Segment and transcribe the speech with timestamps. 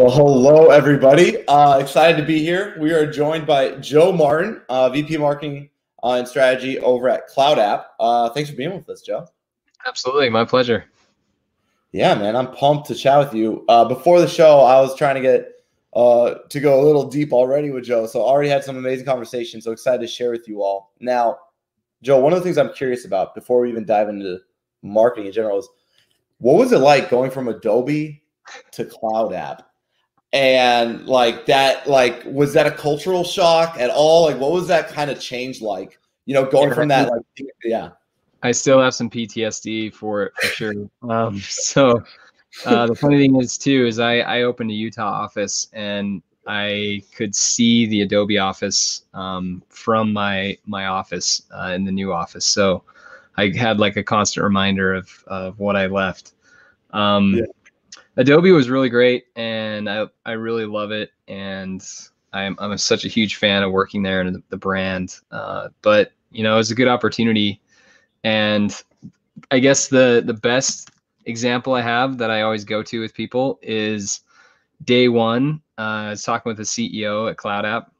[0.00, 1.46] Well, hello, everybody.
[1.46, 2.74] Uh, excited to be here.
[2.80, 5.68] We are joined by Joe Martin, uh, VP Marketing
[6.02, 7.88] uh, and Strategy over at Cloud App.
[8.00, 9.26] Uh, thanks for being with us, Joe.
[9.86, 10.86] Absolutely, my pleasure.
[11.92, 13.66] Yeah, man, I'm pumped to chat with you.
[13.68, 15.50] Uh, before the show, I was trying to get
[15.92, 19.64] uh, to go a little deep already with Joe, so already had some amazing conversations.
[19.64, 20.94] So excited to share with you all.
[21.00, 21.40] Now,
[22.02, 24.38] Joe, one of the things I'm curious about before we even dive into
[24.80, 25.68] marketing in general is
[26.38, 28.22] what was it like going from Adobe
[28.72, 29.69] to Cloud App?
[30.32, 34.24] And like that like was that a cultural shock at all?
[34.24, 35.98] Like what was that kind of change like?
[36.26, 37.22] You know going from that like
[37.64, 37.90] yeah.
[38.44, 40.74] i still have some ptsd for it for sure.
[41.02, 42.04] Um so
[42.64, 47.02] uh the funny thing is too is i i opened a utah office and i
[47.16, 52.46] could see the adobe office um from my my office uh, in the new office.
[52.46, 52.84] So
[53.36, 56.34] i had like a constant reminder of of what i left.
[56.92, 57.44] Um yeah
[58.20, 61.82] Adobe was really great, and I I really love it, and
[62.34, 65.16] I'm I'm such a huge fan of working there and the, the brand.
[65.30, 67.62] Uh, but you know, it was a good opportunity,
[68.22, 68.82] and
[69.50, 70.90] I guess the the best
[71.24, 74.20] example I have that I always go to with people is
[74.84, 75.62] day one.
[75.78, 77.90] Uh, I was talking with the CEO at Cloud App.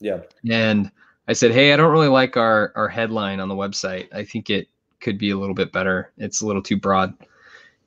[0.00, 0.20] Yeah.
[0.50, 0.90] And
[1.28, 4.12] I said, Hey, I don't really like our our headline on the website.
[4.12, 4.68] I think it
[5.00, 6.12] could be a little bit better.
[6.18, 7.14] It's a little too broad.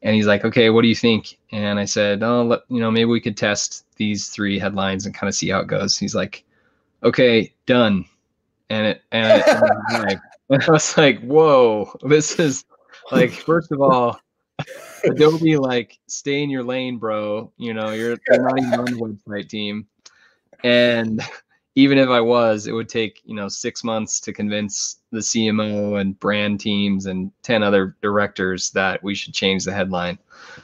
[0.05, 1.39] And he's like, okay, what do you think?
[1.51, 5.15] And I said, oh, let, you know, maybe we could test these three headlines and
[5.15, 5.97] kind of see how it goes.
[5.97, 6.43] He's like,
[7.03, 8.05] okay, done.
[8.69, 10.19] And it, and, it,
[10.51, 12.65] and I was like, whoa, this is
[13.11, 14.19] like, first of all,
[15.03, 17.51] Adobe, like, stay in your lane, bro.
[17.57, 19.87] You know, you're, you're not even on the website team.
[20.63, 21.19] And
[21.75, 25.99] even if I was, it would take, you know, six months to convince the CMO
[25.99, 30.17] and brand teams and 10 other directors that we should change the headline.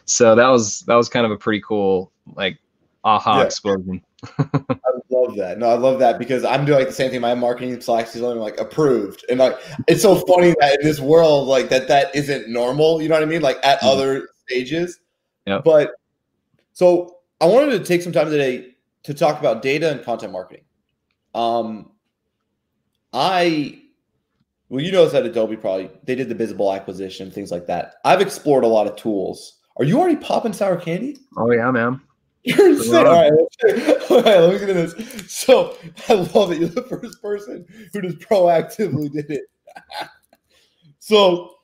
[0.05, 2.57] So that was, that was kind of a pretty cool, like,
[3.03, 3.45] aha yeah.
[3.45, 4.01] explosion.
[4.37, 5.57] I love that.
[5.57, 7.21] No, I love that because I'm doing like the same thing.
[7.21, 9.57] My marketing Slack is only like approved, and like
[9.87, 13.01] it's so funny that in this world, like that, that isn't normal.
[13.01, 13.41] You know what I mean?
[13.41, 13.87] Like at mm-hmm.
[13.87, 14.99] other stages.
[15.47, 15.59] Yeah.
[15.63, 15.93] But
[16.73, 20.63] so I wanted to take some time today to talk about data and content marketing.
[21.33, 21.91] Um,
[23.13, 23.81] I
[24.71, 27.95] well, you notice that Adobe probably they did the Visible acquisition, things like that.
[28.05, 29.59] I've explored a lot of tools.
[29.77, 31.17] Are you already popping sour candy?
[31.37, 31.99] Oh yeah, man.
[32.43, 33.05] You're insane.
[33.05, 33.31] All right,
[34.09, 35.31] all right, let me get into this.
[35.31, 35.77] So
[36.09, 36.59] I love it.
[36.59, 39.43] You're the first person who just proactively did it.
[40.99, 41.55] so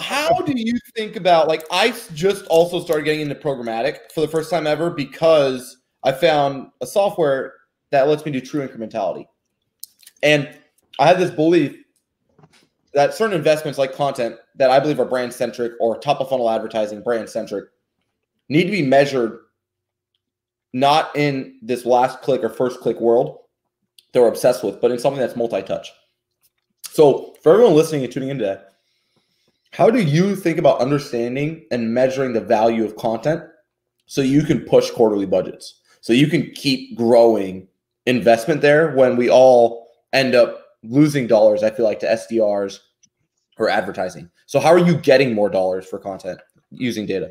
[0.00, 4.28] how do you think about like I just also started getting into programmatic for the
[4.28, 7.54] first time ever because I found a software
[7.90, 9.26] that lets me do true incrementality.
[10.22, 10.48] And
[10.98, 11.76] I have this belief
[12.94, 16.50] that certain investments like content that I believe are brand centric or top of funnel
[16.50, 17.66] advertising brand centric
[18.48, 19.40] need to be measured
[20.72, 23.38] not in this last click or first click world
[24.12, 25.92] that we're obsessed with, but in something that's multi touch.
[26.90, 28.60] So, for everyone listening and tuning in today,
[29.70, 33.42] how do you think about understanding and measuring the value of content
[34.06, 37.68] so you can push quarterly budgets, so you can keep growing
[38.08, 42.80] investment there when we all end up losing dollars, I feel like, to SDRs
[43.58, 44.30] or advertising.
[44.46, 47.30] So, how are you getting more dollars for content using data?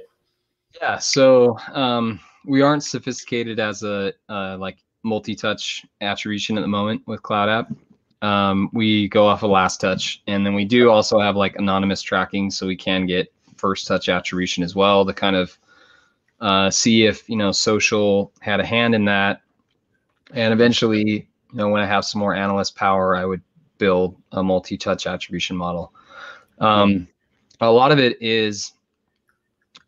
[0.80, 7.02] Yeah, so um, we aren't sophisticated as a uh, like multi-touch attribution at the moment
[7.08, 7.72] with Cloud App.
[8.22, 12.02] Um, we go off of last touch, and then we do also have like anonymous
[12.02, 15.58] tracking, so we can get first touch attribution as well to kind of
[16.40, 19.42] uh, see if you know social had a hand in that
[20.34, 23.42] and eventually, you know, when I have some more analyst power, I would
[23.78, 25.94] build a multi-touch attribution model.
[26.60, 27.08] Um,
[27.62, 28.74] a lot of it is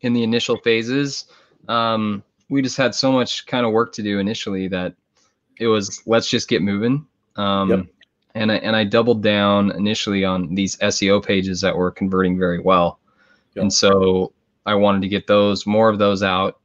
[0.02, 1.26] in the initial phases.
[1.68, 4.94] Um, we just had so much kind of work to do initially that
[5.58, 7.06] it was let's just get moving.
[7.36, 7.86] Um, yep.
[8.34, 12.60] And I and I doubled down initially on these SEO pages that were converting very
[12.60, 13.00] well,
[13.54, 13.62] yep.
[13.62, 14.32] and so
[14.66, 16.60] I wanted to get those more of those out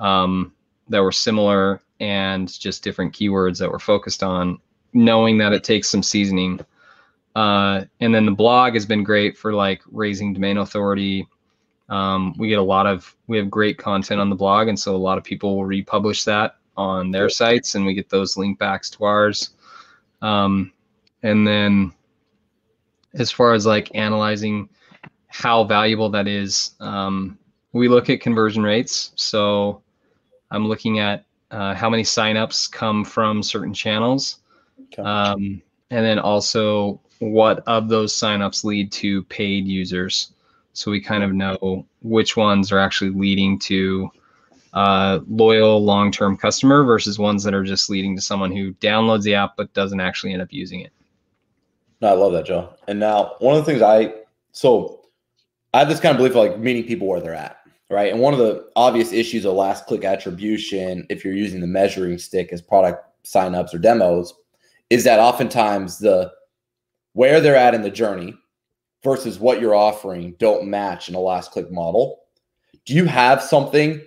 [0.00, 0.52] um,
[0.88, 4.58] that were similar and just different keywords that we're focused on,
[4.92, 6.60] knowing that it takes some seasoning.
[7.34, 11.26] Uh, and then the blog has been great for like raising domain authority.
[11.88, 14.94] Um, we get a lot of we have great content on the blog, and so
[14.94, 18.58] a lot of people will republish that on their sites, and we get those link
[18.58, 19.50] backs to ours.
[20.20, 20.72] Um,
[21.22, 21.92] and then
[23.14, 24.68] as far as like analyzing
[25.28, 27.38] how valuable that is, um,
[27.72, 29.12] we look at conversion rates.
[29.16, 29.82] So
[30.50, 34.40] I'm looking at uh, how many signups come from certain channels,
[34.98, 40.32] um, and then also what of those signups lead to paid users.
[40.72, 44.10] So we kind of know which ones are actually leading to
[44.74, 49.34] uh, loyal long-term customer versus ones that are just leading to someone who downloads the
[49.34, 50.92] app but doesn't actually end up using it.
[52.00, 52.74] No, I love that, Joe.
[52.86, 54.14] And now one of the things I
[54.52, 55.00] so
[55.74, 57.57] I have this kind of belief of like meeting people where they're at,
[57.90, 58.12] right?
[58.12, 62.18] And one of the obvious issues of last click attribution, if you're using the measuring
[62.18, 64.34] stick as product signups or demos,
[64.90, 66.30] is that oftentimes the
[67.12, 68.34] where they're at in the journey
[69.02, 72.20] versus what you're offering don't match in a last click model.
[72.84, 74.00] Do you have something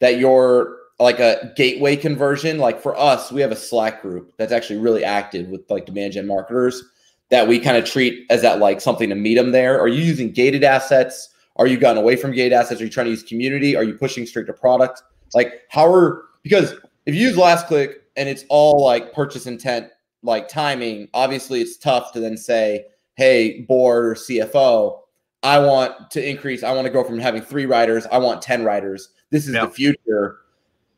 [0.00, 2.58] that you're like a gateway conversion?
[2.58, 6.14] Like for us, we have a Slack group that's actually really active with like demand
[6.14, 6.82] gen marketers
[7.30, 9.80] that we kind of treat as that like something to meet them there.
[9.80, 11.28] Are you using gated assets?
[11.56, 12.80] Are you gotten away from gated assets?
[12.80, 13.76] Are you trying to use community?
[13.76, 15.02] Are you pushing straight to product?
[15.34, 16.74] Like how are because
[17.06, 19.88] if you use last click and it's all like purchase intent
[20.22, 22.86] like timing, obviously it's tough to then say,
[23.16, 25.00] hey, board or CFO,
[25.42, 28.64] I want to increase, I want to go from having three writers, I want 10
[28.64, 29.10] writers.
[29.30, 30.38] This is the future.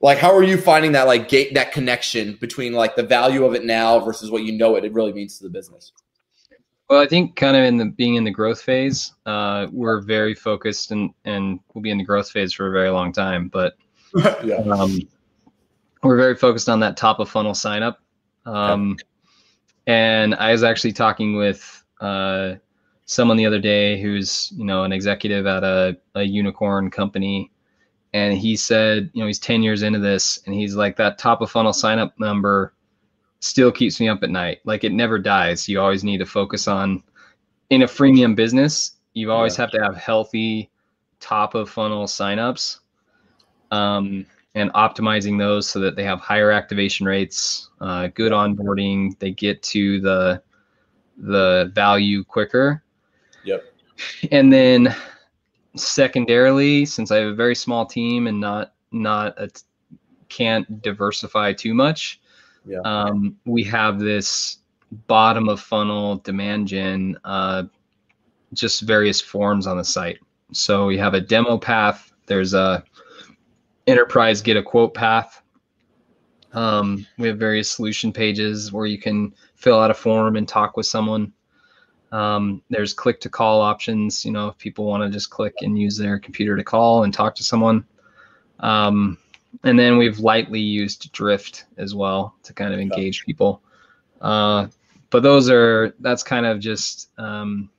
[0.01, 3.55] Like, how are you finding that like gate that connection between like the value of
[3.55, 5.93] it now versus what you know it, it really means to the business?
[6.89, 10.35] Well, I think kind of in the being in the growth phase, uh, we're very
[10.35, 13.49] focused and and we'll be in the growth phase for a very long time.
[13.49, 13.77] But
[14.45, 14.57] yeah.
[14.57, 14.99] um,
[16.03, 18.01] we're very focused on that top of funnel sign up.
[18.47, 18.97] Um,
[19.87, 19.95] yeah.
[19.95, 22.55] And I was actually talking with uh,
[23.05, 27.51] someone the other day who's you know an executive at a, a unicorn company,
[28.15, 31.43] and he said you know he's 10 years into this, and he's like that top
[31.43, 32.73] of funnel sign up number
[33.41, 34.61] still keeps me up at night.
[34.65, 35.69] Like it never dies.
[35.69, 37.03] You always need to focus on
[37.71, 38.97] in a freemium business.
[39.15, 39.63] You always yeah.
[39.63, 40.71] have to have healthy
[41.21, 42.81] top of funnel signups.
[43.71, 49.31] Um, and optimizing those so that they have higher activation rates, uh, good onboarding, they
[49.31, 50.43] get to the
[51.19, 52.83] the value quicker.
[53.45, 53.65] Yep.
[54.31, 54.95] And then
[55.77, 59.51] secondarily, since I have a very small team and not not a,
[60.29, 62.21] can't diversify too much,
[62.69, 62.81] yeah.
[62.85, 64.59] um, we have this
[65.07, 67.65] bottom of funnel demand gen, uh,
[68.55, 70.19] just various forms on the site.
[70.53, 72.13] So we have a demo path.
[72.27, 72.85] There's a
[73.87, 75.43] enterprise get a quote path.
[76.53, 80.77] Um, we have various solution pages where you can fill out a form and talk
[80.77, 81.33] with someone.
[82.11, 84.25] Um, there's click to call options.
[84.25, 87.13] You know, if people want to just click and use their computer to call and
[87.13, 87.85] talk to someone.
[88.61, 89.19] Um,
[89.65, 93.63] and then we've lightly used Drift as well to kind of engage people.
[94.21, 94.67] Uh,
[95.11, 97.71] but those are that's kind of just um,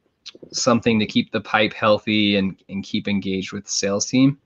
[0.52, 4.38] something to keep the pipe healthy and, and keep engaged with the sales team.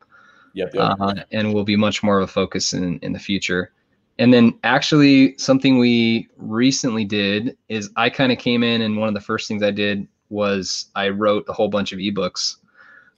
[0.54, 0.75] Yep.
[0.75, 0.98] yep.
[1.00, 3.72] Uh, and will be much more of a focus in, in the future.
[4.20, 9.08] And then actually something we recently did is I kind of came in and one
[9.08, 12.58] of the first things I did was I wrote a whole bunch of ebooks.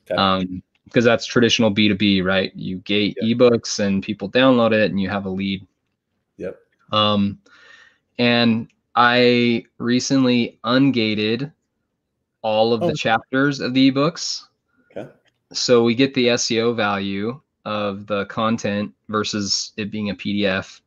[0.09, 0.15] Okay.
[0.15, 2.55] Um, because that's traditional B2B, right?
[2.55, 3.37] You gate yep.
[3.37, 5.65] ebooks and people download it and you have a lead.
[6.37, 6.57] Yep.
[6.91, 7.39] Um,
[8.17, 11.51] and I recently ungated
[12.41, 12.87] all of oh.
[12.87, 14.45] the chapters of the ebooks
[14.95, 15.09] Okay.
[15.51, 20.81] so we get the SEO value of the content versus it being a PDF.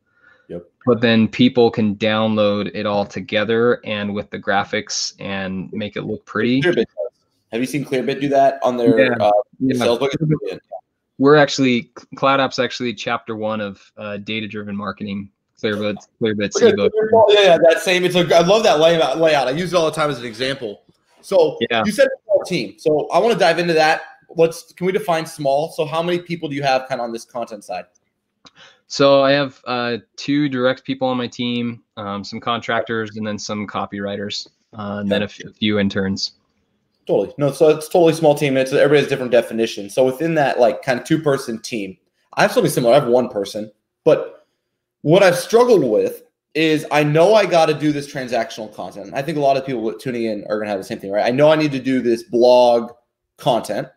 [0.47, 0.65] Yep.
[0.85, 6.03] But then people can download it all together and with the graphics and make it
[6.03, 6.61] look pretty.
[7.49, 9.15] Clearbit Have you seen Clearbit do that on their yeah.
[9.19, 9.77] Uh, yeah.
[9.77, 10.11] sales book?
[11.17, 15.29] We're actually Cloud App's actually chapter one of uh, data driven marketing.
[15.61, 16.93] Clearbit, Clearbit's ebook.
[17.27, 18.05] Yeah, yeah, that same.
[18.05, 18.21] It's a.
[18.33, 19.17] I love that layout.
[19.17, 19.49] Layout.
[19.49, 20.83] I use it all the time as an example.
[21.19, 21.83] So yeah.
[21.85, 22.75] you said small team.
[22.77, 24.03] So I want to dive into that
[24.35, 25.71] let's can we define small?
[25.71, 27.85] So how many people do you have kind of on this content side?
[28.87, 33.37] So I have uh, two direct people on my team, um, some contractors, and then
[33.37, 36.33] some copywriters, uh, and then a, f- a few interns.
[37.09, 37.33] Totally.
[37.39, 38.55] No, so it's totally small team.
[38.55, 39.95] It's everybody has different definitions.
[39.95, 41.97] So within that, like kind of two person team,
[42.35, 42.93] I have something similar.
[42.93, 43.71] I have one person,
[44.03, 44.45] but
[45.01, 46.21] what I've struggled with
[46.53, 49.09] is I know I got to do this transactional content.
[49.15, 51.11] I think a lot of people tuning in are going to have the same thing,
[51.11, 51.25] right?
[51.25, 52.91] I know I need to do this blog
[53.37, 53.87] content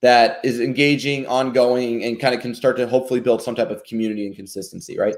[0.00, 3.84] that is engaging, ongoing, and kind of can start to hopefully build some type of
[3.84, 5.14] community and consistency, right?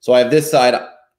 [0.00, 0.74] So I have this side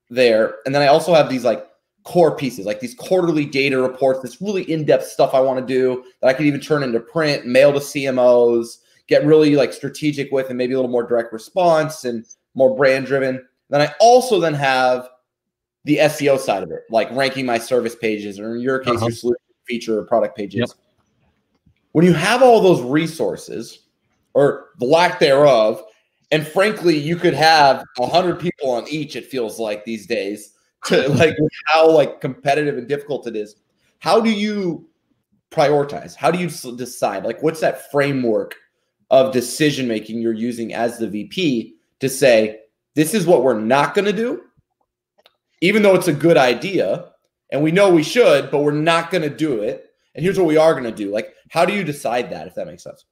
[0.10, 0.56] there.
[0.66, 1.66] And then I also have these like
[2.04, 6.04] core pieces, like these quarterly data reports, this really in-depth stuff I want to do
[6.22, 10.50] that I could even turn into print, mail to CMOs, get really like strategic with
[10.50, 13.46] and maybe a little more direct response and more brand driven.
[13.70, 15.10] Then I also then have
[15.86, 19.06] the SEO side of it, like ranking my service pages or in your case, uh-huh.
[19.06, 20.60] your solution feature or product pages.
[20.60, 20.70] Yep
[21.94, 23.80] when you have all those resources
[24.34, 25.82] or the lack thereof,
[26.32, 29.16] and frankly, you could have a hundred people on each.
[29.16, 30.53] It feels like these days
[30.86, 31.36] to like
[31.66, 33.56] how like competitive and difficult it is.
[34.00, 34.88] How do you
[35.52, 36.16] prioritize?
[36.16, 37.24] How do you decide?
[37.24, 38.56] Like, what's that framework
[39.10, 42.60] of decision making you're using as the VP to say,
[42.96, 44.42] this is what we're not going to do,
[45.62, 47.12] even though it's a good idea
[47.52, 49.92] and we know we should, but we're not going to do it.
[50.16, 51.12] And here's what we are going to do.
[51.12, 53.06] Like, how do you decide that, if that makes sense?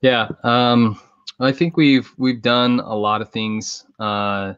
[0.00, 0.28] Yeah.
[0.42, 1.00] Um,
[1.38, 3.86] I think we've we've done a lot of things.
[3.98, 4.54] Uh,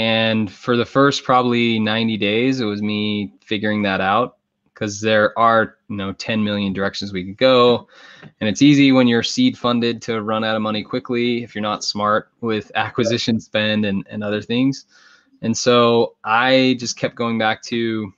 [0.00, 4.38] and for the first probably 90 days, it was me figuring that out
[4.72, 7.86] because there are you know 10 million directions we could go.
[8.40, 11.60] And it's easy when you're seed funded to run out of money quickly if you're
[11.60, 14.86] not smart with acquisition spend and, and other things.
[15.42, 18.10] And so i just kept going back to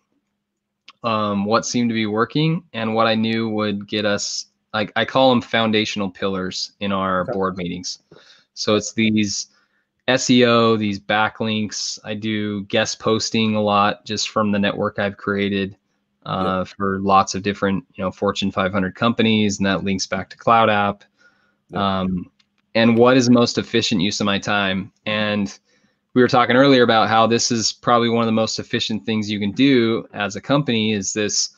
[1.03, 5.05] um, what seemed to be working and what i knew would get us like i
[5.05, 8.05] call them foundational pillars in our board meetings.
[8.55, 9.49] So it's these
[10.09, 15.77] seo these backlinks i do guest posting a lot just from the network i've created
[16.27, 16.65] uh, yeah.
[16.65, 20.71] for lots of different you know Fortune 500 companies, and that links back to Cloud
[20.71, 21.05] App.
[21.71, 22.01] Yeah.
[22.01, 22.31] Um,
[22.75, 24.93] and what is the most efficient use of my time?
[25.05, 25.59] And
[26.15, 29.31] we were talking earlier about how this is probably one of the most efficient things
[29.31, 31.51] you can do as a company is this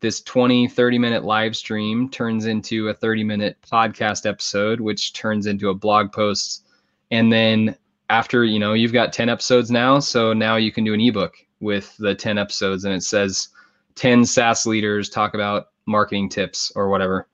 [0.00, 5.46] this 20 30 minute live stream turns into a 30 minute podcast episode which turns
[5.46, 6.64] into a blog post
[7.10, 7.76] and then
[8.08, 11.34] after you know you've got 10 episodes now so now you can do an ebook
[11.60, 13.48] with the 10 episodes and it says
[13.94, 17.28] 10 SaaS leaders talk about marketing tips or whatever.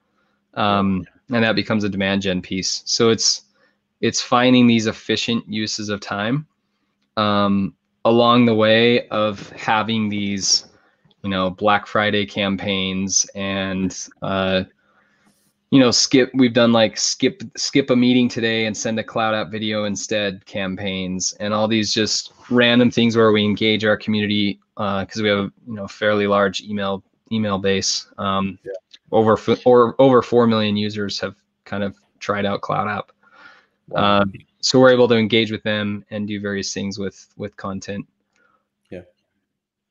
[0.54, 2.83] Um, and that becomes a demand gen piece.
[2.87, 3.42] So it's
[4.00, 6.47] it's finding these efficient uses of time
[7.16, 10.66] um, along the way of having these,
[11.23, 14.64] you know, Black Friday campaigns and uh,
[15.76, 19.35] you know skip we've done like skip skip a meeting today and send a cloud
[19.35, 21.35] app video instead campaigns.
[21.38, 25.38] And all these just random things where we engage our community because uh, we have
[25.38, 28.11] a you know fairly large email email base.
[28.16, 28.73] Um, yeah.
[29.12, 31.35] over or over 4 million users have
[31.66, 33.12] kind of tried out cloud app.
[33.88, 34.23] Wow.
[34.23, 38.06] um, so we're able to engage with them and do various things with with content.
[38.90, 39.02] Yeah.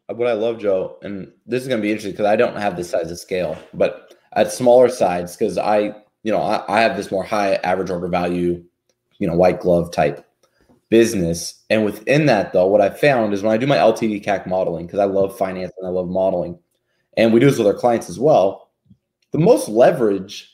[0.07, 2.75] What i love joe and this is going to be interesting because i don't have
[2.75, 6.97] this size of scale but at smaller sides because I, you know, I, I have
[6.97, 8.63] this more high average order value,
[9.19, 10.25] you know, white glove type
[10.89, 11.63] business.
[11.69, 14.85] And within that, though, what I found is when I do my LTV CAC modeling,
[14.85, 16.59] because I love finance and I love modeling,
[17.17, 18.71] and we do this with our clients as well,
[19.31, 20.51] the most leverage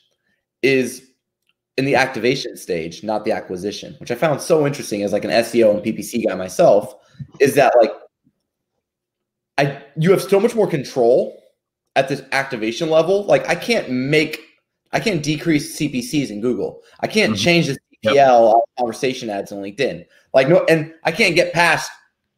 [0.62, 1.10] is
[1.76, 5.30] in the activation stage, not the acquisition, which I found so interesting as like an
[5.30, 6.94] SEO and PPC guy myself,
[7.40, 7.92] is that like
[9.58, 11.41] I you have so much more control
[11.96, 14.40] at this activation level, like I can't make,
[14.92, 16.82] I can't decrease CPCs in Google.
[17.00, 17.42] I can't mm-hmm.
[17.42, 18.64] change the CPL yep.
[18.78, 20.06] conversation ads on LinkedIn.
[20.32, 21.90] Like no, and I can't get past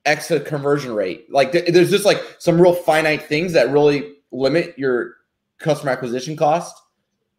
[0.04, 1.30] X conversion rate.
[1.30, 5.14] Like th- there's just like some real finite things that really limit your
[5.58, 6.76] customer acquisition cost.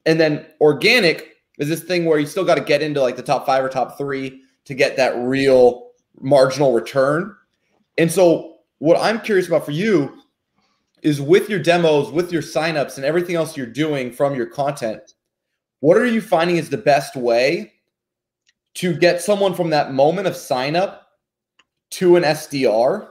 [0.06, 3.24] And then organic is this thing where you still got to get into like the
[3.24, 7.36] top five or top three to get that real marginal return.
[7.98, 10.22] And so what I'm curious about for you
[11.06, 15.14] is with your demos, with your signups, and everything else you're doing from your content,
[15.80, 17.74] what are you finding is the best way
[18.74, 21.10] to get someone from that moment of sign up
[21.92, 23.08] to an SDR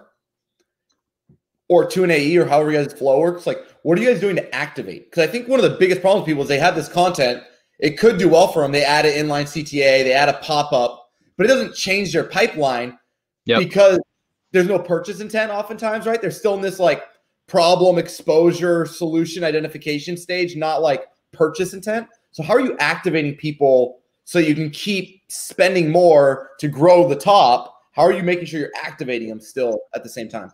[1.68, 3.46] or to an AE or however you guys flow works?
[3.46, 5.08] Like, what are you guys doing to activate?
[5.08, 7.44] Because I think one of the biggest problems with people is they have this content,
[7.78, 8.72] it could do well for them.
[8.72, 12.24] They add an inline CTA, they add a pop up, but it doesn't change their
[12.24, 12.98] pipeline
[13.44, 13.60] yep.
[13.60, 14.00] because
[14.50, 16.20] there's no purchase intent oftentimes, right?
[16.20, 17.04] They're still in this like
[17.46, 22.08] problem exposure solution identification stage, not like purchase intent.
[22.32, 27.16] So how are you activating people so you can keep spending more to grow the
[27.16, 27.74] top?
[27.92, 30.50] How are you making sure you're activating them still at the same time?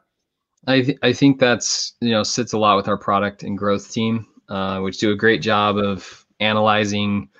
[0.66, 3.90] I th- I think that's you know sits a lot with our product and growth
[3.90, 7.30] team, uh, which do a great job of analyzing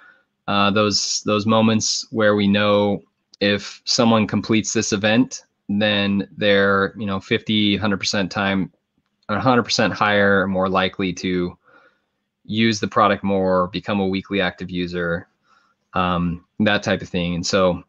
[0.49, 3.03] uh, those those moments where we know
[3.41, 8.73] if someone completes this event, then they're you know 50 100% time
[9.39, 11.57] 100% higher, more likely to
[12.45, 15.29] use the product more, become a weekly active user,
[15.95, 17.35] um, that type of thing.
[17.35, 17.83] And so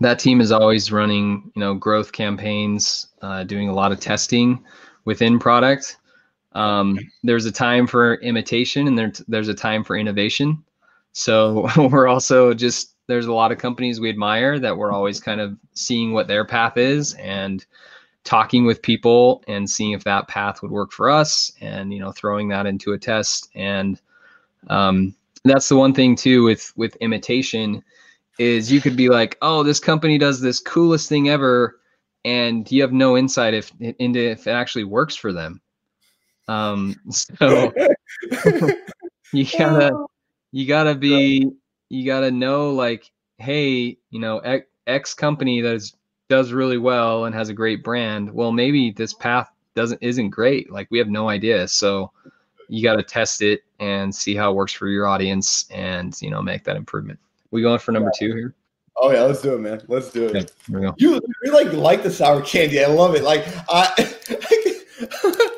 [0.00, 4.64] that team is always running, you know, growth campaigns, uh, doing a lot of testing
[5.04, 5.98] within product.
[6.52, 10.62] Um, there's a time for imitation and there, there's a time for innovation.
[11.12, 15.40] So we're also just there's a lot of companies we admire that we're always kind
[15.40, 17.66] of seeing what their path is and
[18.24, 22.12] talking with people and seeing if that path would work for us and you know
[22.12, 23.50] throwing that into a test.
[23.54, 24.00] And
[24.68, 25.14] um,
[25.44, 27.82] that's the one thing too with with imitation
[28.38, 31.78] is you could be like oh this company does this coolest thing ever
[32.24, 35.60] and you have no insight if into if it actually works for them.
[36.48, 37.72] Um so
[39.32, 40.06] you gotta
[40.50, 41.50] you gotta be
[41.90, 45.94] you gotta know like, hey, you know, X, X company that is,
[46.28, 48.30] does really well and has a great brand.
[48.30, 50.70] Well, maybe this path doesn't isn't great.
[50.70, 51.68] Like we have no idea.
[51.68, 52.10] So
[52.68, 56.30] you got to test it and see how it works for your audience and you
[56.30, 57.18] know make that improvement.
[57.50, 58.54] We going for number two here?
[58.96, 59.82] Oh yeah, let's do it, man.
[59.88, 60.52] Let's do it.
[60.72, 60.92] Okay.
[60.98, 62.82] You, you like like the sour candy.
[62.82, 63.22] I love it.
[63.22, 64.14] Like I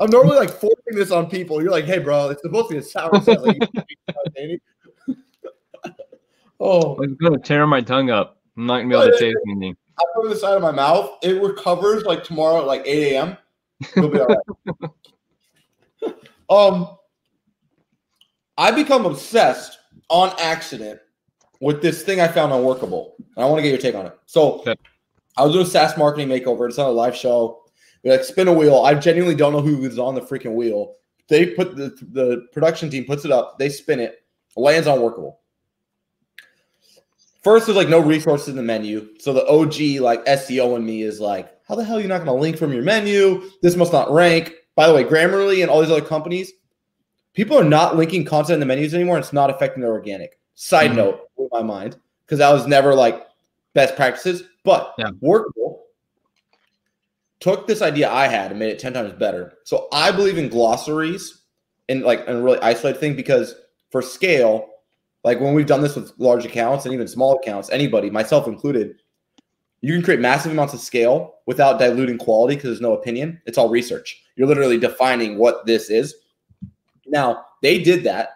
[0.00, 1.62] I'm normally like forcing this on people.
[1.62, 3.42] You're like, hey bro, it's supposed to be a sour set.
[3.42, 4.60] Like, you sour candy.
[6.60, 8.38] oh, I'm gonna tear my tongue up.
[8.56, 9.76] I'm not gonna be able to oh, taste anything.
[10.00, 11.18] I put it in the side of my mouth.
[11.22, 13.36] It recovers like tomorrow at like 8 a.m.
[13.96, 14.28] You'll be all
[16.02, 16.14] right.
[16.50, 16.96] um,
[18.56, 19.78] I become obsessed
[20.08, 21.00] on accident
[21.60, 23.14] with this thing I found on Workable.
[23.18, 24.18] And I want to get your take on it.
[24.26, 24.74] So Okay.
[25.36, 26.68] I was doing a SaaS marketing makeover.
[26.68, 27.62] It's on a live show.
[28.02, 28.82] We like spin a wheel.
[28.82, 30.94] I genuinely don't know who was on the freaking wheel.
[31.28, 33.58] They put the the production team puts it up.
[33.58, 34.24] They spin it.
[34.56, 35.40] Lands on Workable.
[37.42, 39.08] First, there's like no resources in the menu.
[39.18, 42.18] So the OG like SEO in me is like, how the hell are you not
[42.18, 43.50] going to link from your menu?
[43.62, 44.52] This must not rank.
[44.76, 46.52] By the way, Grammarly and all these other companies,
[47.34, 49.16] people are not linking content in the menus anymore.
[49.16, 50.38] And it's not affecting their organic.
[50.54, 50.96] Side Mhm.
[50.96, 53.26] note, in my mind, because that was never like
[53.72, 55.10] best practices, but Yeah.
[55.20, 55.86] workable
[57.40, 59.54] took this idea I had and made it 10 times better.
[59.64, 61.40] So I believe in glossaries
[61.88, 63.54] and like a really isolated thing because
[63.90, 64.69] for scale,
[65.24, 68.96] like when we've done this with large accounts and even small accounts, anybody, myself included,
[69.82, 73.40] you can create massive amounts of scale without diluting quality because there's no opinion.
[73.46, 74.22] It's all research.
[74.36, 76.14] You're literally defining what this is.
[77.06, 78.30] Now, they did that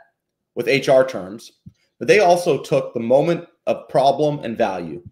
[0.55, 1.53] with HR terms,
[1.99, 5.03] but they also took the moment of problem and value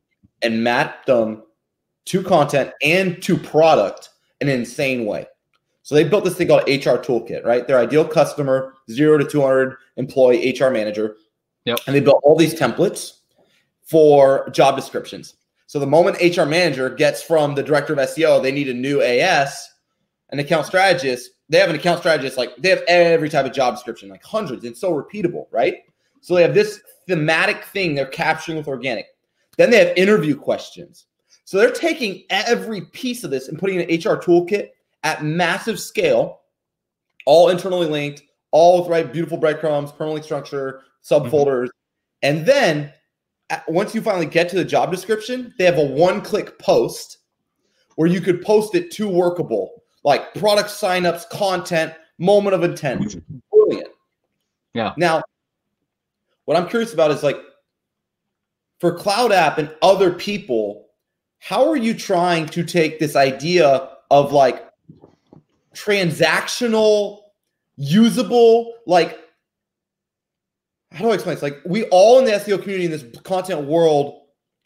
[0.42, 1.42] and mapped them
[2.06, 5.26] to content and to product in an insane way.
[5.82, 7.66] So they built this thing called HR Toolkit, right?
[7.66, 11.16] Their ideal customer, zero to 200 employee HR manager.
[11.64, 11.78] Yep.
[11.86, 13.20] And they built all these templates
[13.82, 15.34] for job descriptions.
[15.66, 19.00] So the moment HR manager gets from the director of SEO, they need a new
[19.00, 19.70] AS,
[20.30, 21.30] an account strategist.
[21.48, 24.64] They have an account strategist, like they have every type of job description, like hundreds.
[24.64, 25.78] It's so repeatable, right?
[26.20, 29.06] So they have this thematic thing they're capturing with organic.
[29.56, 31.06] Then they have interview questions.
[31.44, 34.68] So they're taking every piece of this and putting an HR toolkit
[35.04, 36.40] at massive scale,
[37.26, 38.22] all internally linked,
[38.52, 41.14] all with right beautiful breadcrumbs, permanently structured, Mm-hmm.
[41.14, 41.68] subfolders.
[42.22, 42.92] And then
[43.50, 47.18] uh, once you finally get to the job description, they have a one-click post
[47.96, 53.16] where you could post it to workable, like product signups, content, moment of intent.
[53.50, 53.88] Brilliant.
[54.74, 54.94] Yeah.
[54.96, 55.22] Now,
[56.44, 57.38] what I'm curious about is like
[58.80, 60.86] for Cloud App and other people,
[61.38, 64.64] how are you trying to take this idea of like
[65.74, 67.20] transactional,
[67.76, 69.18] usable, like
[70.94, 71.42] how do I explain this?
[71.42, 74.20] Like we all in the SEO community in this content world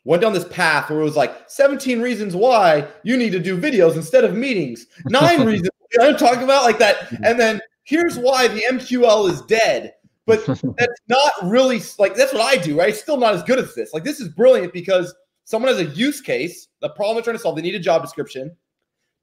[0.04, 3.58] went down this path where it was like 17 reasons why you need to do
[3.58, 4.86] videos instead of meetings.
[5.06, 5.70] Nine reasons.
[5.92, 6.64] You know I'm talking about?
[6.64, 7.12] Like that.
[7.24, 9.94] And then here's why the MQL is dead.
[10.26, 12.94] But that's not really like that's what I do, right?
[12.94, 13.92] Still not as good as this.
[13.92, 17.42] Like this is brilliant because someone has a use case, the problem they're trying to
[17.42, 18.56] solve, they need a job description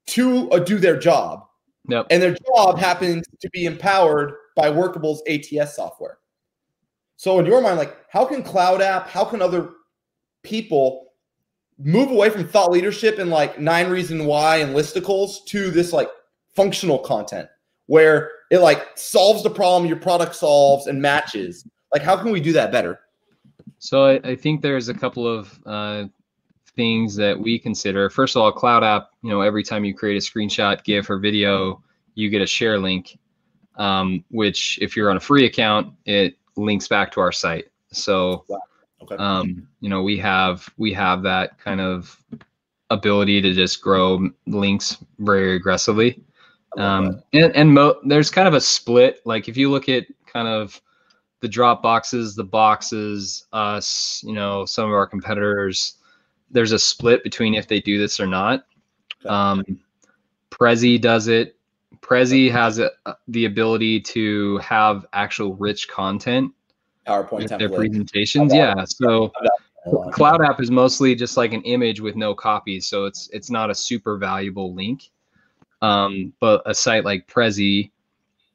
[0.07, 1.45] to uh, do their job.
[1.89, 2.07] Yep.
[2.09, 6.17] And their job happens to be empowered by Workable's ATS software.
[7.23, 9.69] So in your mind, like how can Cloud App, how can other
[10.43, 11.13] people
[11.79, 16.09] move away from thought leadership and like nine reason why and listicles to this like
[16.53, 17.47] functional content
[17.85, 21.65] where it like solves the problem your product solves and matches.
[21.93, 22.99] Like how can we do that better?
[23.79, 26.07] So I, I think there's a couple of uh,
[26.75, 28.09] things that we consider.
[28.09, 31.19] First of all, Cloud App, you know, every time you create a screenshot, GIF, or
[31.19, 31.81] video,
[32.15, 33.17] you get a share link,
[33.77, 37.65] um, which if you're on a free account, it links back to our site.
[37.91, 38.45] So,
[39.01, 39.15] Okay.
[39.17, 42.17] um, you know, we have we have that kind of
[42.89, 46.23] ability to just grow links very aggressively.
[46.77, 49.21] Um, and and mo- there's kind of a split.
[49.25, 50.81] Like if you look at kind of
[51.41, 55.97] the drop boxes, the boxes, us, you know, some of our competitors,
[56.49, 58.65] there's a split between if they do this or not.
[59.25, 59.63] Um,
[60.49, 61.57] Prezi does it.
[62.03, 62.91] Prezi has a,
[63.27, 66.51] the ability to have actual rich content.
[67.07, 68.53] PowerPoint their presentations.
[68.53, 68.85] Yeah.
[68.85, 69.31] So.
[70.13, 73.69] Cloud App is mostly just like an image with no copies, so it's it's not
[73.69, 75.09] a super valuable link.
[75.81, 77.91] Um, but a site like Prezi,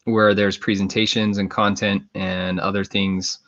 [0.04, 3.40] where there's presentations and content and other things,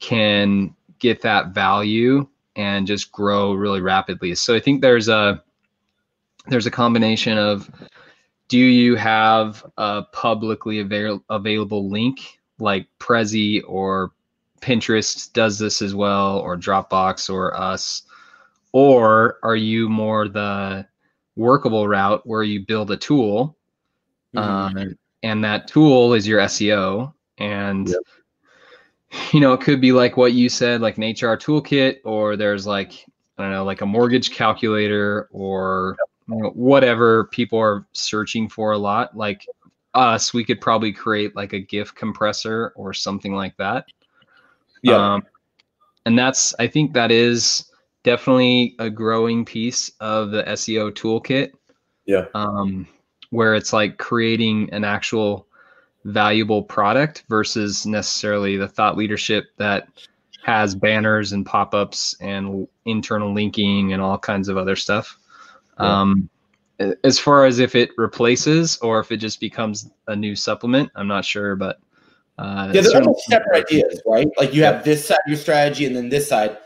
[0.00, 4.34] can get that value and just grow really rapidly.
[4.34, 5.42] So I think there's a
[6.48, 7.70] there's a combination of
[8.48, 14.12] do you have a publicly avail- available link like Prezi or
[14.60, 18.02] Pinterest does this as well, or Dropbox, or us?
[18.72, 20.86] Or are you more the
[21.36, 23.56] workable route where you build a tool,
[24.34, 24.90] Mhm.
[24.90, 28.00] uh, and that tool is your SEO, and Yep.
[29.32, 32.66] you know it could be like what you said, like an HR toolkit, or there's
[32.66, 33.04] like
[33.38, 35.96] I don't know, like a mortgage calculator, or
[36.28, 39.16] whatever people are searching for a lot.
[39.16, 39.46] Like
[39.94, 43.86] us, we could probably create like a GIF compressor or something like that.
[44.82, 45.14] yeah.
[45.14, 45.26] Um,
[46.06, 47.70] and that's, I think that is
[48.02, 51.52] definitely a growing piece of the SEO toolkit.
[52.06, 52.26] Yeah.
[52.34, 52.86] Um,
[53.30, 55.46] where it's like creating an actual
[56.04, 59.88] valuable product versus necessarily the thought leadership that
[60.42, 65.18] has banners and pop-ups and internal linking and all kinds of other stuff.
[65.80, 66.00] Yeah.
[66.00, 66.28] Um,
[67.02, 71.08] as far as if it replaces or if it just becomes a new supplement, I'm
[71.08, 71.80] not sure, but
[72.38, 74.28] uh, Yeah, they're certainly- almost separate ideas, right?
[74.38, 76.56] Like you have this side of your strategy and then this side.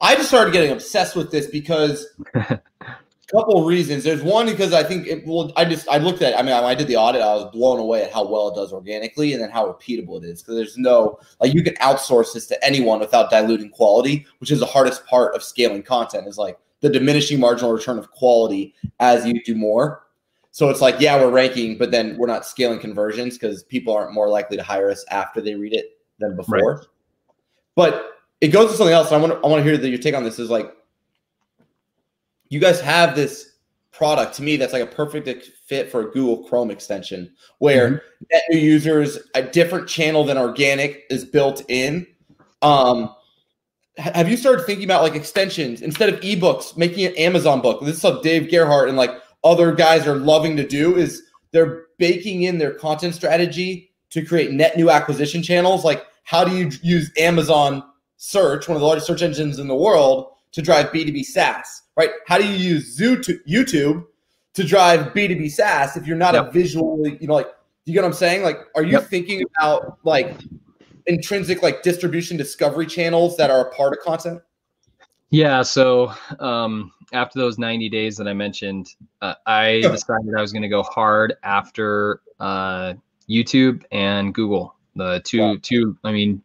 [0.00, 2.60] I just started getting obsessed with this because a
[3.32, 4.04] couple of reasons.
[4.04, 6.64] There's one because I think it well, I just I looked at I mean when
[6.64, 9.42] I did the audit, I was blown away at how well it does organically and
[9.42, 10.42] then how repeatable it is.
[10.42, 14.60] Because there's no like you can outsource this to anyone without diluting quality, which is
[14.60, 19.26] the hardest part of scaling content, is like the diminishing marginal return of quality as
[19.26, 20.06] you do more.
[20.50, 24.14] So it's like, yeah, we're ranking, but then we're not scaling conversions because people aren't
[24.14, 26.86] more likely to hire us after they read it than before.
[27.74, 29.12] But it goes to something else.
[29.12, 30.74] I want to I want to hear that your take on this is like
[32.48, 33.56] you guys have this
[33.92, 38.42] product to me that's like a perfect fit for a Google Chrome extension where net
[38.50, 42.06] new users, a different channel than organic is built in.
[42.62, 43.14] Um,
[43.98, 47.80] have you started thinking about like extensions instead of ebooks, making an Amazon book?
[47.82, 49.10] This is what Dave Gerhardt and like
[49.44, 54.50] other guys are loving to do is they're baking in their content strategy to create
[54.52, 55.84] net new acquisition channels.
[55.84, 57.82] Like, how do you use Amazon
[58.16, 62.10] search, one of the largest search engines in the world, to drive B2B SaaS, right?
[62.26, 64.04] How do you use YouTube
[64.54, 66.52] to drive B2B SaaS if you're not a Yep.
[66.52, 68.42] visually, you know, like, do you get what I'm saying?
[68.42, 69.08] Like, are you Yep.
[69.08, 70.38] thinking about like
[71.06, 74.42] intrinsic like distribution discovery channels that are a part of content?
[75.30, 75.62] Yeah.
[75.62, 78.88] So um, after those 90 days that I mentioned,
[79.22, 82.94] uh, I decided I was going to go hard after uh,
[83.28, 84.74] YouTube and Google.
[84.94, 85.56] The two, Wow.
[85.62, 85.98] two.
[86.04, 86.42] I mean,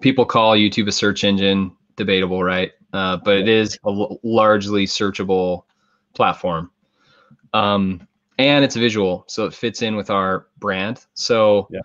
[0.00, 1.72] people call YouTube a search engine.
[1.96, 2.70] Debatable, right?
[2.92, 5.64] Uh, but it is a l- largely searchable
[6.14, 6.70] platform,
[7.54, 8.06] um,
[8.38, 11.04] and it's visual, so it fits in with our brand.
[11.14, 11.80] So, Yeah.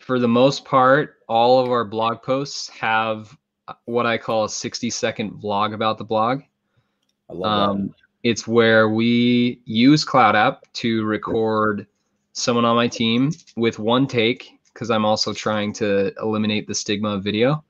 [0.00, 3.36] For the most part, all of our blog posts have
[3.84, 6.42] what I call a 60 second vlog about the blog.
[7.28, 11.86] I love Um, it's where we use Cloud App to record
[12.32, 17.10] someone on my team with one take because I'm also trying to eliminate the stigma
[17.10, 17.64] of video.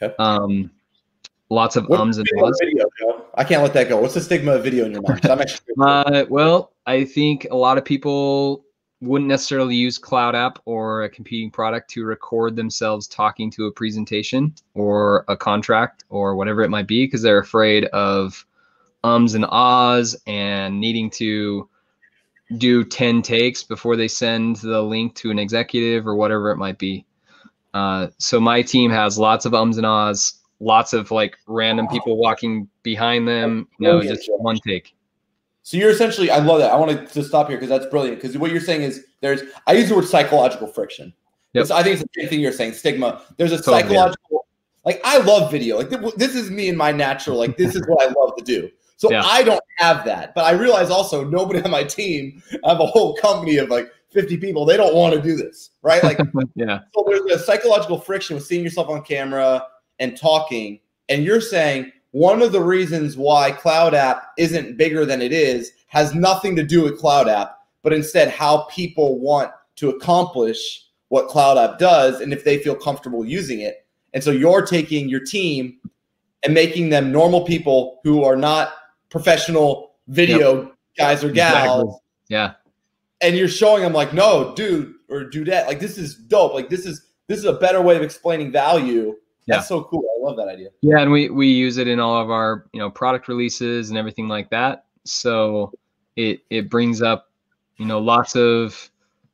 [0.00, 0.14] Okay.
[0.18, 0.70] Um,
[1.50, 2.60] lots of What's ums and ahs.
[3.36, 4.00] I can't let that go.
[4.00, 5.24] What's the stigma of video in your mind?
[5.26, 8.63] I'm actually Uh, well, I think a lot of people
[9.04, 13.72] wouldn't necessarily use Cloud App or a competing product to record themselves talking to a
[13.72, 18.46] presentation or a contract or whatever it might be because they're afraid of
[19.04, 21.68] ums and ahs and needing to
[22.56, 26.78] do 10 takes before they send the link to an executive or whatever it might
[26.78, 27.04] be.
[27.74, 32.16] Uh, so my team has lots of ums and ahs, lots of like random people
[32.16, 34.94] walking behind them, you know, just one take.
[35.64, 36.70] So you're essentially, I love that.
[36.70, 38.20] I want to stop here because that's brilliant.
[38.20, 41.12] Because what you're saying is there's, I use the word psychological friction.
[41.54, 41.64] Yep.
[41.64, 43.22] It's- I think it's the same thing you're saying, stigma.
[43.38, 44.46] There's a Totally, psychological,
[44.84, 45.78] like I love video.
[45.78, 48.44] Like th- this is me and my natural, like this is what I love to
[48.44, 48.68] do.
[48.98, 49.22] So Yeah.
[49.24, 50.34] I don't have that.
[50.34, 53.90] But I realize also nobody on my team, I have a whole company of like
[54.10, 54.66] 50 people.
[54.66, 56.04] They don't want to do this, right?
[56.04, 56.18] Like
[56.56, 56.80] yeah.
[56.94, 59.66] so there's a psychological friction with seeing yourself on camera
[59.98, 60.80] and talking.
[61.08, 65.72] And you're saying one of the reasons why Cloud App isn't bigger than it is
[65.88, 71.26] has nothing to do with Cloud App, but instead how people want to accomplish what
[71.26, 73.84] Cloud App does and if they feel comfortable using it.
[74.12, 75.80] And so you're taking your team
[76.44, 78.74] and making them normal people who are not
[79.10, 81.98] professional video guys or gals Exactly.
[82.28, 82.52] Yeah.
[83.22, 86.54] and you're showing them like, no, dude or dudette, like this is dope.
[86.54, 89.16] Like this is this is a better way of explaining value.
[89.46, 90.04] That's so cool.
[90.16, 90.68] I love that idea.
[90.80, 93.98] Yeah, and we we use it in all of our you know product releases and
[93.98, 94.86] everything like that.
[95.04, 95.72] So
[96.16, 97.30] it it brings up
[97.76, 98.90] you know lots of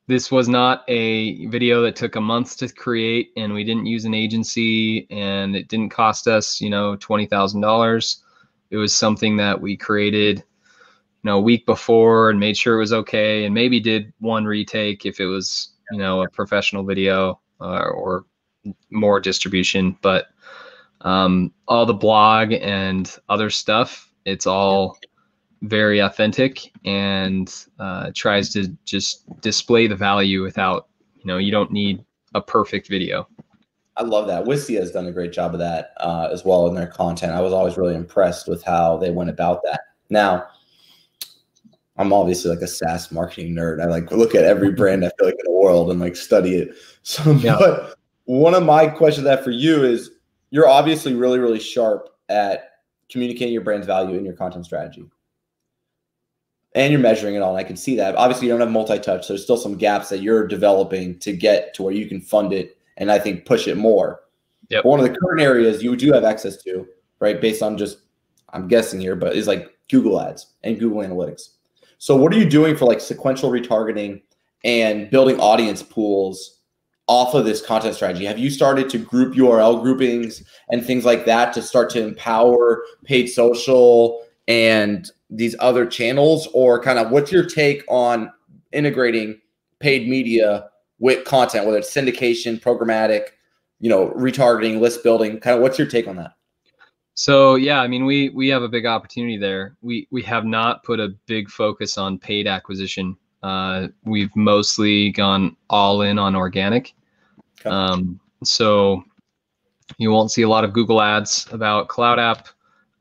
[0.07, 4.03] this was not a video that took a month to create and we didn't use
[4.03, 8.23] an agency and it didn't cost us you know twenty thousand dollars.
[8.69, 12.79] It was something that we created you know a week before and made sure it
[12.79, 17.39] was okay and maybe did one retake if it was you know a professional video
[17.61, 18.25] uh, or
[18.89, 19.97] more distribution.
[20.01, 20.27] But
[21.01, 24.97] um, all the blog and other stuff, it's all
[25.61, 31.71] very authentic and uh, tries to just display the value without, you know, you don't
[31.71, 33.27] need a perfect video.
[33.97, 34.45] I love that.
[34.45, 37.33] Wistia has done a great job of that uh, as well in their content.
[37.33, 39.81] I was always really impressed with how they went about that.
[40.09, 40.47] Now,
[41.97, 43.81] I'm obviously like a SaaS marketing nerd.
[43.81, 46.55] I like look at every brand I feel like in the world and like study
[46.55, 46.75] it.
[47.03, 47.57] So, yeah.
[47.59, 47.95] but
[48.39, 50.11] one of my questions that for you is
[50.51, 52.75] you're obviously really, really sharp at
[53.09, 55.05] communicating your brand's value in your content strategy.
[56.73, 57.49] And you're measuring it all.
[57.49, 58.15] And I can see that.
[58.15, 59.27] Obviously, you don't have multi-touch.
[59.27, 62.53] So there's still some gaps that you're developing to get to where you can fund
[62.53, 64.21] it and I think push it more.
[64.69, 64.85] Yep.
[64.85, 66.87] One of the current areas you do have access to,
[67.19, 67.97] right, based on just
[68.53, 71.49] I'm guessing here, but is like Google Ads and Google Analytics.
[71.97, 74.21] So what are you doing for like sequential retargeting
[74.63, 76.60] and building audience pools
[77.11, 78.23] off of this content strategy?
[78.23, 82.85] Have you started to group URL groupings and things like that to start to empower
[83.03, 88.31] paid social and these other channels or kind of what's your take on
[88.71, 89.41] integrating
[89.79, 90.69] paid media
[90.99, 93.31] with content whether it's syndication, programmatic,
[93.81, 96.31] you know, retargeting, list building, kind of what's your take on that?
[97.13, 99.75] So yeah, I mean we we have a big opportunity there.
[99.81, 103.17] We we have not put a big focus on paid acquisition.
[103.43, 106.93] Uh, we've mostly gone all in on organic.
[107.61, 107.69] Okay.
[107.69, 109.03] Um, so
[109.97, 112.47] you won't see a lot of Google ads about Cloud App.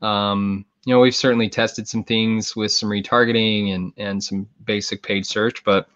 [0.03, 5.03] Um, you know, we've certainly tested some things with some retargeting and and some basic
[5.03, 5.89] paid search, but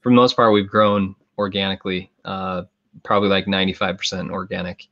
[0.00, 2.10] for the most part, we've grown organically.
[2.24, 2.62] Uh,
[3.02, 4.88] probably like 95% organic.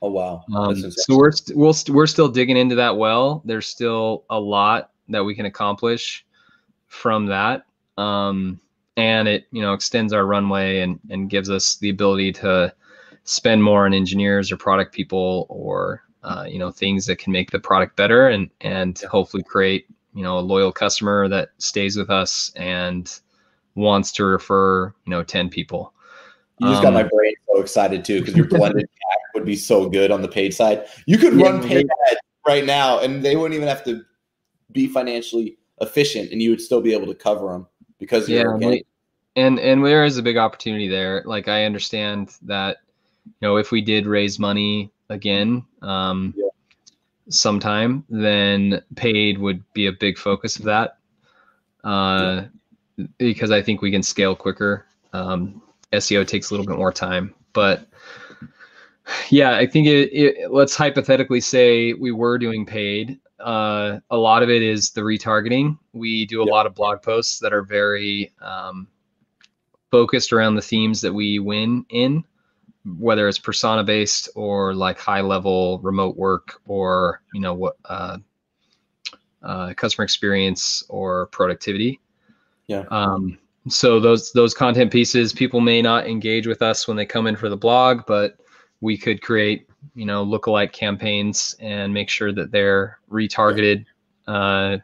[0.00, 0.44] Oh wow!
[0.54, 3.42] Um, so we're we st- we'll st- we're still digging into that well.
[3.44, 6.24] There's still a lot that we can accomplish
[6.86, 8.60] from that, um,
[8.98, 12.72] and it you know extends our runway and and gives us the ability to
[13.24, 17.50] spend more on engineers or product people or uh, you know things that can make
[17.50, 22.10] the product better and and hopefully create you know a loyal customer that stays with
[22.10, 23.20] us and
[23.76, 25.94] wants to refer you know 10 people
[26.58, 29.44] you just um, got my um, brain so excited too because your blended CAC would
[29.46, 30.86] be so good on the paid side.
[31.06, 34.02] You could run paid ads right now, and they wouldn't even have to
[34.72, 38.42] be financially efficient, and you would still be able to cover them because yeah.
[39.38, 41.22] And and there is a big opportunity there.
[41.24, 42.78] Like I understand that,
[43.24, 46.48] you know, if we did raise money again, um, yeah.
[47.28, 50.98] sometime, then paid would be a big focus of that.
[51.84, 52.46] Uh,
[52.96, 53.06] yeah.
[53.18, 54.86] because I think we can scale quicker.
[55.12, 57.32] Um, SEO takes a little bit more time.
[57.52, 57.86] But
[59.30, 63.20] yeah, I think it, it let's hypothetically say we were doing paid.
[63.38, 65.78] Uh, a lot of it is the retargeting.
[65.92, 68.88] We do a lot of blog posts that are very um,
[69.90, 72.24] focused around the themes that we win in,
[72.98, 78.18] whether it's persona based or like high level remote work or you know what uh,
[79.42, 82.00] uh, customer experience or productivity.
[82.66, 82.84] Yeah.
[82.90, 87.26] Um, so those those content pieces people may not engage with us when they come
[87.26, 88.38] in for the blog but
[88.80, 93.84] we could create you know lookalike campaigns and make sure that they're retargeted
[94.26, 94.78] uh,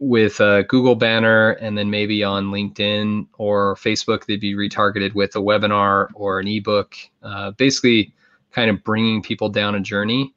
[0.00, 5.36] with a google banner and then maybe on linkedin or facebook they'd be retargeted with
[5.36, 8.12] a webinar or an ebook uh, basically
[8.50, 10.34] kind of bringing people down a journey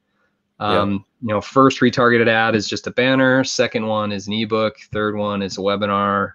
[0.60, 0.96] um, yeah.
[1.22, 5.16] you know first retargeted ad is just a banner second one is an ebook third
[5.16, 6.34] one is a webinar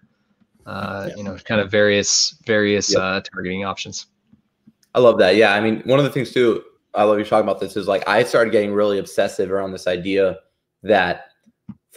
[0.70, 1.16] uh, yeah.
[1.16, 3.02] you know, kind of various various yep.
[3.02, 4.06] uh, targeting options.
[4.94, 5.36] I love that.
[5.36, 6.64] Yeah, I mean, one of the things too,
[6.94, 9.88] I love you talking about this is like I started getting really obsessive around this
[9.88, 10.38] idea
[10.84, 11.29] that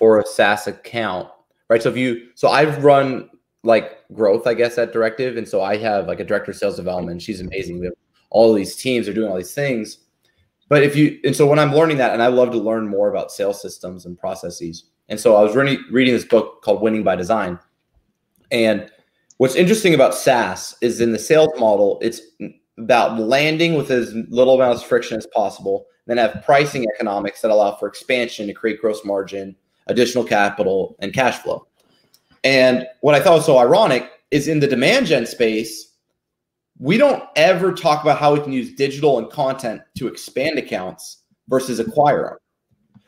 [0.03, 1.29] for a SaaS account,
[1.69, 1.81] right?
[1.81, 3.31] So if you, so I've run
[3.63, 6.75] like growth, I guess, at Directive, and so I have like a director of sales
[6.75, 7.23] development.
[7.23, 7.79] She's amazing.
[7.79, 7.95] We have
[8.31, 9.99] all these teams are doing all these things.
[10.69, 13.11] But if you, and so when I'm learning that, and I love to learn more
[13.11, 17.05] about sales systems and processes, and so I was reading reading this book called Winning
[17.05, 17.61] by Design
[18.51, 18.91] and
[19.37, 22.23] what's interesting about SaaS is in the sales model, it's
[22.77, 27.53] about landing with as little amount of friction as possible, then have pricing economics that
[27.53, 29.55] allow for expansion to create gross margin,
[29.87, 31.67] additional capital, and cash flow.
[32.45, 35.93] And what I thought was so ironic is in the demand gen space,
[36.79, 41.19] we don't ever talk about how we can use digital and content to expand accounts
[41.49, 42.39] versus acquire them.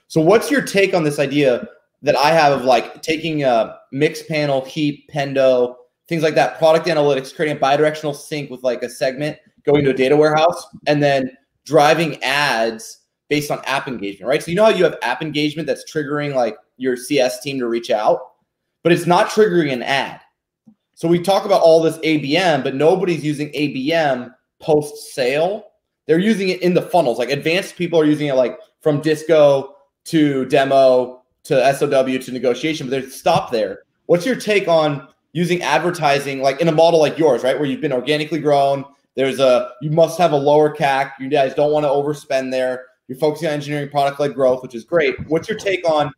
[0.07, 1.67] So, what's your take on this idea
[2.03, 7.35] that I have of like taking a Mixpanel, Heap, Pendo, things like that, product analytics,
[7.35, 11.31] creating a bidirectional sync with like a segment, going to a data warehouse, and then
[11.65, 14.43] driving ads based on app engagement, right?
[14.43, 17.67] So you know how you have app engagement that's triggering like your CS team to
[17.67, 18.33] reach out,
[18.83, 20.21] but it's not triggering an ad.
[20.95, 25.67] So we talk about all this ABM, but nobody's using ABM post sale
[26.07, 27.19] they're using it in the funnels.
[27.19, 29.75] Like advanced people are using it like from disco
[30.07, 33.81] to demo to SOW to negotiation, but they stop there.
[34.07, 37.59] What's your take on using advertising like in a model like yours, right?
[37.59, 38.85] Where you've been organically grown.
[39.17, 41.13] There's a you must have a lower CAC.
[41.21, 42.87] You guys don't want to overspend there.
[43.09, 45.15] You're focusing on engineering product led growth, which is great.
[45.29, 46.11] What's your take on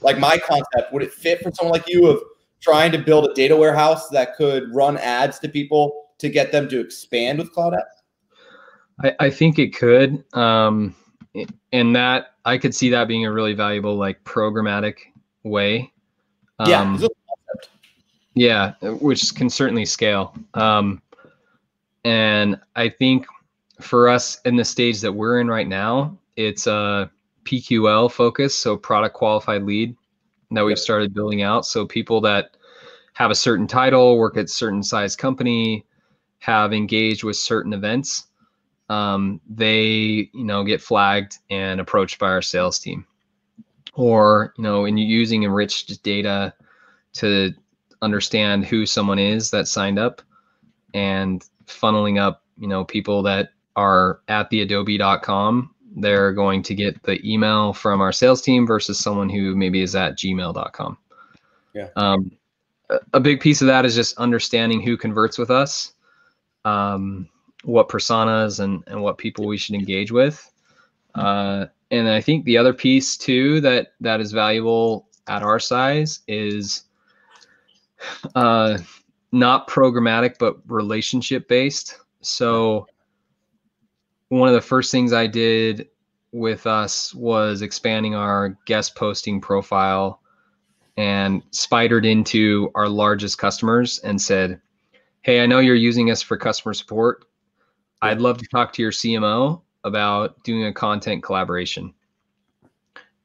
[0.00, 0.92] like my concept?
[0.92, 2.22] Would it fit for someone like you of
[2.60, 6.68] trying to build a data warehouse that could run ads to people to get them
[6.68, 7.86] to expand with Cloud App?
[9.02, 10.24] I, I think it could.
[10.34, 10.94] Um,
[11.72, 14.96] and that I could see that being a really valuable like programmatic
[15.42, 15.92] way.
[16.58, 17.06] Um, yeah.
[18.34, 20.34] Yeah, which can certainly scale.
[20.52, 21.00] Um,
[22.04, 23.26] and I think
[23.80, 27.10] for us in the stage that we're in right now, it's a
[27.46, 29.96] PQL focus, so product qualified lead
[30.50, 31.66] that we've started building out.
[31.66, 32.56] So people that
[33.14, 35.86] have a certain title, work at certain size company,
[36.38, 38.26] have engaged with certain events,
[38.88, 43.06] um, they you know get flagged and approached by our sales team
[43.94, 46.54] or you know in using enriched data
[47.14, 47.52] to
[48.02, 50.22] understand who someone is that signed up
[50.94, 57.02] and funneling up you know people that are at the adobe.com they're going to get
[57.02, 60.96] the email from our sales team versus someone who maybe is at gmail.com
[61.74, 62.30] yeah um,
[63.12, 65.94] a big piece of that is just understanding who converts with us
[66.64, 67.28] um,
[67.64, 70.50] what personas and, and what people we should engage with.
[71.14, 76.20] Uh, and I think the other piece too that that is valuable at our size
[76.28, 76.84] is
[78.34, 78.78] uh,
[79.32, 81.98] not programmatic but relationship based.
[82.20, 82.86] So
[84.28, 85.88] one of the first things I did
[86.32, 90.20] with us was expanding our guest posting profile
[90.96, 94.60] and spidered into our largest customers and said,
[95.22, 97.24] Hey, I know you're using us for customer support.
[98.02, 101.92] I'd love to talk to your CMO about doing a content collaboration.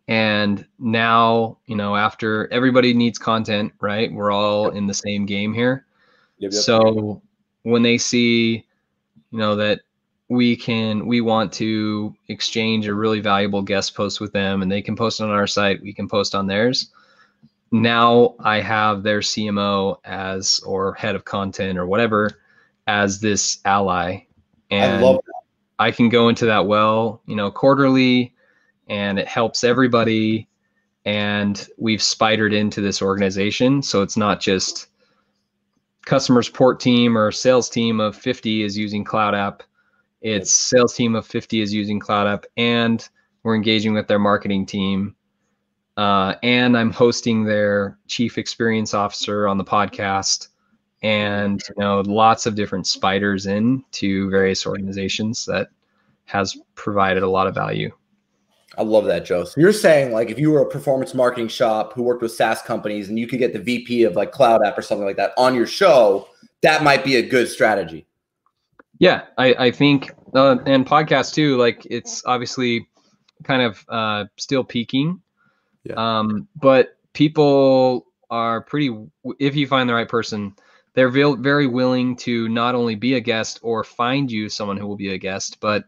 [0.08, 4.12] And now, you know, after everybody needs content, right?
[4.12, 5.86] We're all in the same game here.
[6.40, 6.62] Yep, yep.
[6.62, 7.22] So
[7.64, 8.66] when they see,
[9.32, 9.82] you know, that
[10.32, 14.82] we can, we want to exchange a really valuable guest post with them and they
[14.82, 16.90] can post on our site, we can post on theirs.
[17.74, 22.40] Now I have their CMO as, or head of content or whatever,
[22.88, 24.22] as this ally
[24.70, 25.34] and I, love that.
[25.80, 28.34] I can go into that well, you know, quarterly,
[28.88, 30.48] and it helps everybody.
[31.04, 34.88] And we've spidered into this organization, so it's not just
[36.06, 39.64] customer support team or sales team of 50 is using Cloud App.
[40.22, 43.08] It's sales team of 50 is using Cloud App, and
[43.44, 45.16] we're engaging with their marketing team.
[45.98, 50.48] Uh, and I'm hosting their chief experience officer on the podcast
[51.04, 55.70] and you know lots of different spiders in to various organizations that
[56.26, 57.92] has provided a lot of value.
[58.78, 59.44] I love that, Joe.
[59.44, 62.62] So you're saying like if you were a performance marketing shop who worked with SaaS
[62.62, 65.34] companies and you could get the VP of like Cloud App or something like that
[65.38, 66.30] on your show,
[66.62, 68.06] that might be a good strategy.
[69.02, 71.58] Yeah, I, I think uh, and podcast too.
[71.58, 72.88] Like it's obviously
[73.44, 75.20] kind of uh, still peaking,
[75.84, 75.96] yeah.
[75.98, 78.96] um, but people are pretty.
[79.40, 80.54] If you find the right person,
[80.94, 84.98] they're very willing to not only be a guest or find you someone who will
[84.98, 85.86] be a guest, but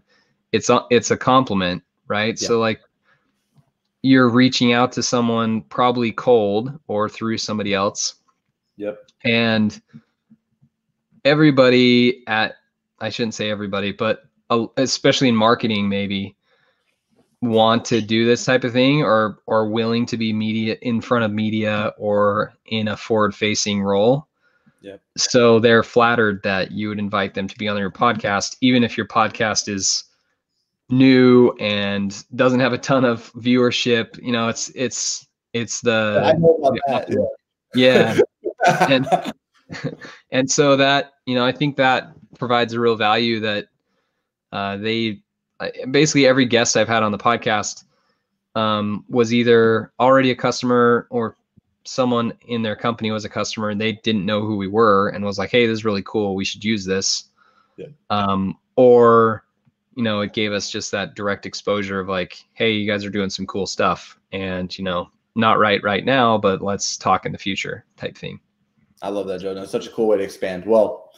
[0.52, 2.36] it's a, it's a compliment, right?
[2.42, 2.48] Yeah.
[2.48, 2.82] So like
[4.02, 8.16] you're reaching out to someone probably cold or through somebody else.
[8.78, 8.98] Yep.
[9.24, 9.80] And
[11.24, 12.56] everybody at
[13.04, 14.24] I shouldn't say everybody, but
[14.78, 16.36] especially in marketing maybe
[17.42, 21.26] want to do this type of thing or or willing to be media in front
[21.26, 24.28] of media or in a forward facing role
[24.84, 24.98] yeah.
[25.18, 28.98] So they're flattered that you would invite them to be on your podcast, even if
[28.98, 30.04] your podcast is
[30.90, 34.22] new and doesn't have a ton of viewership.
[34.22, 37.10] You know, it's it's it's the, I know about that,
[37.74, 38.20] yeah.
[38.66, 38.88] yeah.
[38.90, 39.08] and
[40.32, 43.68] and so that you know, I think that provides a real value that
[44.52, 45.22] uh, they
[45.92, 47.86] basically every guest I've had on the podcast
[48.56, 51.38] um, was either already a customer or
[51.86, 55.24] someone in their company was a customer and they didn't know who we were and
[55.24, 56.36] was like, "Hey, this is really cool.
[56.36, 57.26] We should use this."
[57.78, 57.88] Yeah.
[58.10, 59.44] Um, or
[59.96, 63.10] you know, it gave us just that direct exposure of like, "Hey, you guys are
[63.10, 67.32] doing some cool stuff," and you know, not right right now, but let's talk in
[67.32, 68.40] the future type thing.
[69.04, 69.54] I love that, Joe.
[69.54, 70.66] That's such a cool way to expand.
[70.66, 71.12] Well,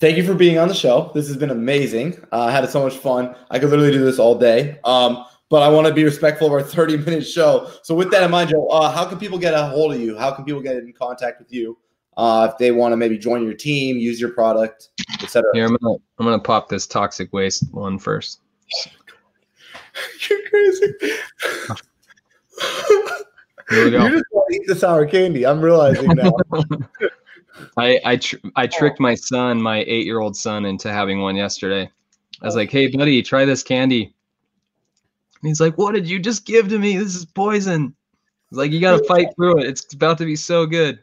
[0.00, 1.12] thank you for being on the show.
[1.14, 2.18] This has been amazing.
[2.32, 3.36] Uh, I had so much fun.
[3.50, 4.80] I could literally do this all day.
[4.84, 7.70] Um, but I want to be respectful of our 30 minute show.
[7.82, 10.16] So with that in mind, Joe, uh, how can people get a hold of you?
[10.18, 11.78] How can people get in contact with you?
[12.16, 14.88] uh, if they want to maybe join your team, use your product,
[15.22, 15.44] etc.
[15.52, 18.40] Here, I'm gonna I'm gonna pop this toxic waste one first.
[20.28, 20.94] You're crazy.
[23.70, 24.04] Here we go.
[24.04, 25.44] You just want to eat the sour candy.
[25.44, 26.32] I'm realizing now.
[27.76, 31.36] I I tr- I tricked my son, my eight year old son, into having one
[31.36, 31.90] yesterday.
[32.42, 36.44] I was like, "Hey, buddy, try this candy." And he's like, "What did you just
[36.44, 36.96] give to me?
[36.96, 37.94] This is poison."
[38.50, 39.66] He's like, "You gotta fight through it.
[39.66, 41.00] It's about to be so good."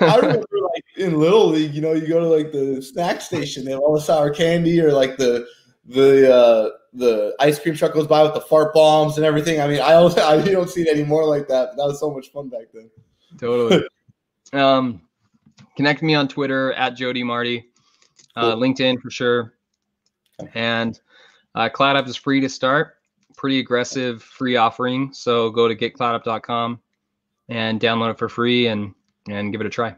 [0.00, 3.64] I remember like in Little League, you know, you go to like the snack station,
[3.64, 5.46] they have all the sour candy or like the
[5.86, 9.60] the uh the ice cream truck goes by with the fart bombs and everything.
[9.60, 12.10] I mean, I don't I don't see it anymore like that, but that was so
[12.12, 12.90] much fun back then.
[13.38, 13.84] totally.
[14.54, 15.02] Um,
[15.76, 17.66] connect me on Twitter at Jody Marty,
[18.34, 18.62] uh, Cool.
[18.62, 19.52] LinkedIn for sure,
[20.54, 20.98] and
[21.54, 22.94] uh, CloudApp is free to start.
[23.36, 26.80] Pretty aggressive free offering, so go to getcloudapp.com
[27.50, 28.94] and download it for free and
[29.28, 29.94] and give it a try.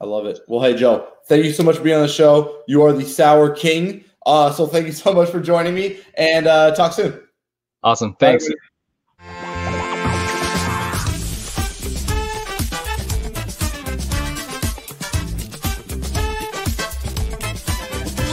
[0.00, 0.40] I love it.
[0.48, 2.62] Well, hey Joe, thank you so much for being on the show.
[2.66, 4.04] You are the Sour King.
[4.28, 7.18] Uh, so thank you so much for joining me and uh, talk soon.
[7.82, 8.46] Awesome, thanks.
[8.46, 8.54] Bye.